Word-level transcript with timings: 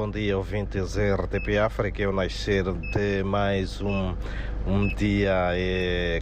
Bom 0.00 0.10
dia, 0.10 0.34
ouvintes 0.34 0.96
RTP 0.96 1.58
África. 1.58 2.00
Eu 2.00 2.10
nascer 2.10 2.64
de 2.64 3.22
mais 3.22 3.82
um, 3.82 4.16
um 4.66 4.88
dia 4.94 5.50
é, 5.52 6.20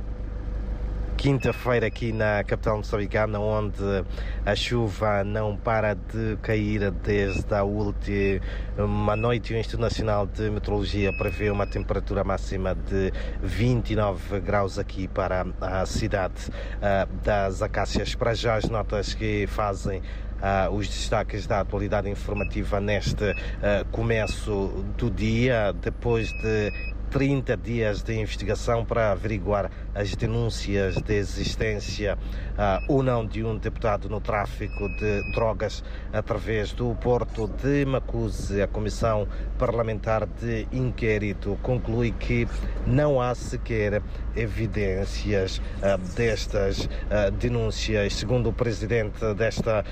quinta-feira 1.17 1.87
aqui 1.87 2.13
na 2.13 2.43
capital 2.43 2.79
moçambicana, 2.79 3.39
onde 3.39 4.05
a 4.45 4.57
chuva 4.57 5.23
não 5.23 5.57
para 5.57 5.95
de 5.95 6.37
cair 6.43 6.91
desde 6.91 7.55
a 7.55 7.63
última 7.63 9.15
noite. 9.17 9.55
O 9.55 9.57
Instituto 9.57 9.83
Nacional 9.83 10.27
de 10.27 10.51
Meteorologia 10.51 11.13
prevê 11.17 11.49
uma 11.49 11.67
temperatura 11.67 12.25
máxima 12.25 12.75
de 12.75 13.13
29 13.41 14.41
graus 14.41 14.77
aqui 14.77 15.07
para 15.07 15.47
a 15.61 15.87
cidade 15.87 16.51
uh, 16.51 17.09
das 17.23 17.63
Acácias. 17.63 18.13
Para 18.17 18.35
já, 18.35 18.57
as 18.57 18.69
notas 18.69 19.15
que 19.15 19.47
fazem 19.47 20.03
Uh, 20.39 20.73
os 20.73 20.87
destaques 20.87 21.49
da 21.49 21.61
atualidade 21.61 22.09
informativa 22.09 22.81
neste 22.81 23.25
uh, 23.25 23.85
começo 23.91 24.85
do 24.97 25.11
dia, 25.11 25.73
depois 25.83 26.29
de 26.33 26.73
30 27.11 27.57
dias 27.57 28.03
de 28.03 28.15
investigação 28.15 28.85
para 28.85 29.11
averiguar 29.13 29.71
as 29.95 30.15
denúncias 30.15 30.97
de 30.97 31.15
existência 31.15 32.17
uh, 32.17 32.93
ou 32.93 33.03
não 33.03 33.27
de 33.27 33.43
um 33.43 33.57
deputado 33.57 34.09
no 34.09 34.21
tráfico 34.21 34.89
de 34.97 35.33
drogas 35.33 35.83
através 36.13 36.73
do 36.73 36.95
porto 36.97 37.49
de 37.49 37.85
Macuse. 37.87 38.61
A 38.61 38.69
Comissão 38.69 39.27
Parlamentar 39.59 40.27
de 40.27 40.67
Inquérito 40.71 41.59
conclui 41.63 42.13
que 42.13 42.47
não 42.87 43.21
há 43.21 43.35
sequer 43.35 44.03
evidências 44.37 45.59
uh, 45.59 45.99
destas 46.15 46.85
uh, 46.85 47.31
denúncias. 47.39 48.15
Segundo 48.15 48.51
o 48.51 48.53
presidente 48.53 49.35
desta 49.35 49.85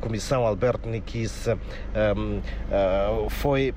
comissão, 0.00 0.46
Alberto 0.46 0.88
Nikice, 0.88 1.50
um, 1.50 2.40
foi 3.28 3.74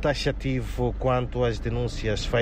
taxativo 0.00 0.94
quanto 0.98 1.44
às 1.44 1.58
denúncias 1.58 2.24
feitas 2.24 2.35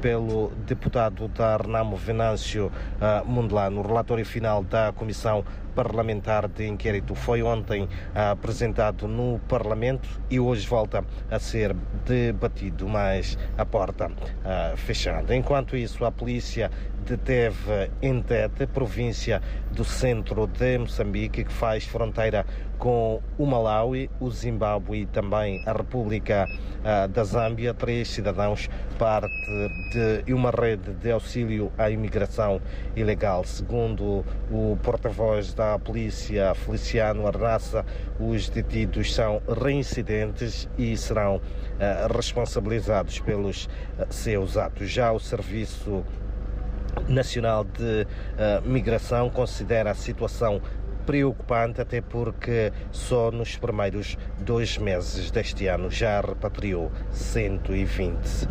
pelo 0.00 0.52
deputado 0.64 1.26
da 1.28 1.56
Renamo 1.56 1.96
Venâncio 1.96 2.66
uh, 2.66 3.28
Mundelano. 3.28 3.80
O 3.80 3.86
relatório 3.86 4.24
final 4.24 4.62
da 4.62 4.92
Comissão 4.92 5.44
Parlamentar 5.74 6.46
de 6.46 6.68
Inquérito 6.68 7.16
foi 7.16 7.42
ontem 7.42 7.82
uh, 7.82 7.88
apresentado 8.30 9.08
no 9.08 9.40
Parlamento 9.48 10.08
e 10.30 10.38
hoje 10.38 10.66
volta 10.68 11.04
a 11.28 11.38
ser 11.40 11.74
debatido, 12.06 12.88
mas 12.88 13.36
a 13.58 13.66
porta 13.66 14.06
uh, 14.06 14.76
fechada. 14.76 15.34
Enquanto 15.34 15.76
isso, 15.76 16.04
a 16.04 16.12
polícia 16.12 16.70
deteve 17.04 17.90
em 18.00 18.22
Tete, 18.22 18.66
província 18.66 19.42
do 19.72 19.84
centro 19.84 20.46
de 20.46 20.78
Moçambique, 20.78 21.44
que 21.44 21.52
faz 21.52 21.84
fronteira 21.84 22.46
com 22.78 23.20
o 23.38 23.46
Malawi, 23.46 24.10
o 24.20 24.30
Zimbábue 24.30 25.02
e 25.02 25.06
também 25.06 25.62
a 25.66 25.72
República 25.72 26.46
uh, 26.48 27.08
da 27.08 27.24
Zâmbia, 27.24 27.74
três 27.74 28.08
cidadãos 28.08 28.68
parte 29.28 30.22
de 30.24 30.34
uma 30.34 30.50
rede 30.50 30.92
de 30.94 31.10
auxílio 31.10 31.72
à 31.78 31.90
imigração 31.90 32.60
ilegal. 32.94 33.44
Segundo 33.44 34.24
o 34.50 34.76
porta-voz 34.82 35.54
da 35.54 35.78
polícia, 35.78 36.54
Feliciano 36.54 37.26
Arraça, 37.26 37.84
os 38.20 38.48
detidos 38.48 39.14
são 39.14 39.40
reincidentes 39.48 40.68
e 40.76 40.96
serão 40.96 41.36
uh, 41.36 42.14
responsabilizados 42.14 43.20
pelos 43.20 43.64
uh, 43.64 44.06
seus 44.10 44.56
atos. 44.56 44.90
Já 44.90 45.12
o 45.12 45.20
serviço 45.20 46.04
Nacional 47.08 47.64
de 47.64 48.06
uh, 48.06 48.68
Migração 48.68 49.28
considera 49.28 49.90
a 49.90 49.94
situação 49.94 50.60
preocupante, 51.04 51.80
até 51.80 52.00
porque 52.00 52.72
só 52.90 53.30
nos 53.30 53.56
primeiros 53.56 54.16
dois 54.38 54.78
meses 54.78 55.30
deste 55.30 55.66
ano 55.66 55.90
já 55.90 56.20
repatriou 56.20 56.90
120 57.10 58.48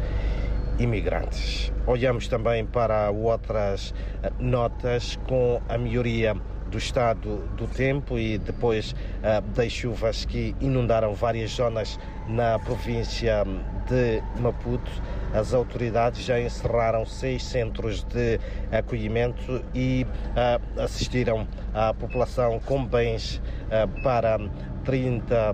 imigrantes. 0.80 1.72
Olhamos 1.86 2.28
também 2.28 2.66
para 2.66 3.12
outras 3.12 3.94
eh, 4.22 4.32
notas 4.40 5.20
com 5.28 5.62
a 5.70 5.78
melhoria 5.78 6.36
do 6.74 6.78
estado 6.80 7.38
do 7.56 7.68
tempo 7.68 8.18
e 8.18 8.40
depois 8.40 8.94
uh, 8.94 9.42
das 9.54 9.72
chuvas 9.72 10.26
que 10.26 10.56
inundaram 10.60 11.14
várias 11.14 11.52
zonas 11.52 12.00
na 12.28 12.58
província 12.58 13.44
de 13.88 14.24
Maputo. 14.42 14.92
As 15.36 15.54
autoridades 15.54 16.26
já 16.26 16.40
encerraram 16.40 17.06
seis 17.06 17.44
centros 17.44 18.04
de 18.04 18.40
acolhimento 18.72 19.64
e 19.76 20.04
uh, 20.04 20.82
assistiram 20.82 21.48
a 21.76 21.94
população 21.94 22.60
com 22.60 22.84
bens 22.84 23.40
uh, 23.68 24.02
para 24.02 24.40
30 24.84 25.54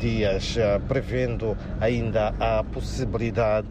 dias, 0.00 0.56
prevendo 0.88 1.56
ainda 1.80 2.34
a 2.40 2.64
possibilidade 2.64 3.68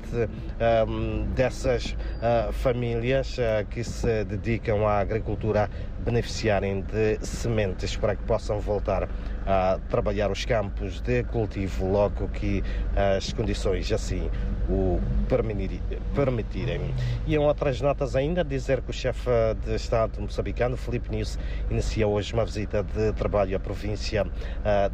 um, 0.87 1.25
dessas 1.33 1.91
uh, 1.91 2.51
famílias 2.53 3.37
uh, 3.37 3.65
que 3.69 3.83
se 3.83 4.23
dedicam 4.25 4.87
à 4.87 4.99
agricultura 4.99 5.69
beneficiarem 6.03 6.81
de 6.81 7.17
sementes 7.25 7.97
para 7.97 8.15
que 8.15 8.23
possam 8.23 8.59
voltar 8.59 9.09
a 9.45 9.79
trabalhar 9.89 10.31
os 10.31 10.45
campos 10.45 11.01
de 11.01 11.23
cultivo 11.25 11.87
logo 11.91 12.27
que 12.29 12.63
as 12.95 13.33
condições 13.33 13.91
assim 13.91 14.29
o 14.69 14.99
permitirem. 16.15 16.93
E 17.27 17.35
em 17.35 17.37
outras 17.37 17.81
notas 17.81 18.15
ainda, 18.15 18.43
dizer 18.43 18.81
que 18.81 18.89
o 18.89 18.93
chefe 18.93 19.29
de 19.63 19.75
Estado 19.75 20.19
moçambicano, 20.19 20.75
Felipe 20.75 21.11
Nunes, 21.11 21.37
inicia 21.69 22.07
hoje 22.07 22.33
uma 22.33 22.45
visita 22.45 22.83
de 22.83 23.13
trabalho 23.13 23.55
à 23.55 23.59
província 23.59 24.25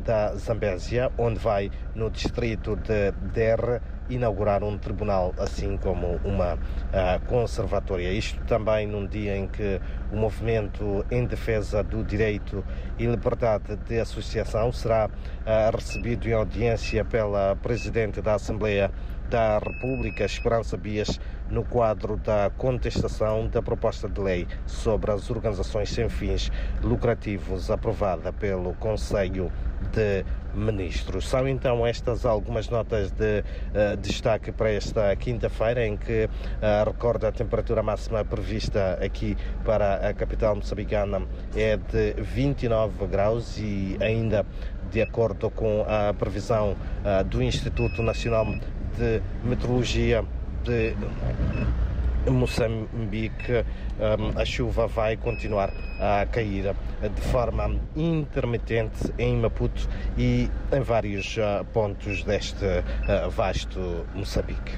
da 0.04 0.36
Zambésia, 0.36 1.12
onde 1.18 1.40
vai 1.40 1.72
no 1.96 2.10
distrito 2.10 2.76
de 2.76 3.12
Der 3.34 3.82
inaugurar 4.10 4.64
um 4.64 4.78
tribunal, 4.78 5.34
assim 5.38 5.78
como 5.78 6.20
uma 6.24 6.56
uh, 6.56 7.26
conservatória. 7.28 8.12
Isto 8.12 8.44
também 8.46 8.88
num 8.88 9.06
dia 9.06 9.38
em 9.38 9.48
que 9.48 9.80
o 10.12 10.16
movimento 10.16 11.06
em 11.10 11.26
defesa 11.26 11.84
do 11.84 12.04
direito 12.04 12.64
e 13.00 13.06
liberdade 13.06 13.76
de 13.88 14.00
associação 14.00 14.72
será 14.72 15.08
uh, 15.08 15.76
recebido 15.76 16.28
em 16.28 16.34
audiência 16.34 17.06
pela 17.06 17.56
Presidente 17.56 18.22
da 18.22 18.36
Assembleia 18.36 18.92
da 19.30 19.60
República, 19.60 20.26
Esperança 20.26 20.76
Bias, 20.76 21.18
no 21.50 21.64
quadro 21.64 22.18
da 22.18 22.52
contestação 22.58 23.48
da 23.48 23.62
proposta 23.62 24.10
de 24.10 24.20
lei 24.20 24.48
sobre 24.66 25.10
as 25.10 25.30
organizações 25.30 25.90
sem 25.90 26.10
fins 26.10 26.52
lucrativos 26.84 27.72
aprovada 27.72 28.34
pelo 28.34 28.74
Conselho 28.74 29.50
de 29.92 30.26
Ministros. 30.54 31.30
São 31.30 31.48
então 31.48 31.86
estas 31.88 32.26
algumas 32.26 32.70
notas 32.70 33.12
de 33.12 33.40
uh, 33.40 33.98
destaque 33.98 34.52
para 34.52 34.70
esta 34.70 35.16
quinta-feira, 35.16 35.86
em 35.86 35.96
que 35.96 36.26
uh, 36.26 36.86
recorda 36.86 37.30
a 37.30 37.32
temperatura 37.32 37.82
máxima 37.82 38.26
prevista 38.26 39.00
aqui 39.02 39.38
para 39.64 40.10
a 40.10 40.14
capital 40.14 40.56
moçambicana 40.56 41.22
é 41.56 41.78
de 41.78 42.22
29 42.22 43.08
graus 43.08 43.58
e 43.58 43.98
ainda 44.02 44.46
de 44.92 45.02
acordo 45.02 45.50
com 45.50 45.86
a 45.88 46.14
previsão 46.14 46.72
uh, 46.74 47.24
do 47.24 47.42
Instituto 47.42 48.04
Nacional 48.04 48.46
de 48.98 49.22
Meteorologia 49.44 50.26
de 50.64 50.94
Moçambique, 52.30 53.66
um, 54.00 54.40
a 54.40 54.46
chuva 54.46 54.88
vai 54.88 55.18
continuar 55.18 55.72
a 56.00 56.26
cair 56.26 56.76
de 57.02 57.22
forma 57.22 57.76
intermitente 57.96 59.12
em 59.18 59.38
Maputo 59.38 59.90
e 60.18 60.50
em 60.72 60.82
vários 60.82 61.38
uh, 61.38 61.66
pontos 61.74 62.24
deste 62.24 62.66
uh, 62.66 63.30
vasto 63.30 64.06
Moçambique. 64.14 64.62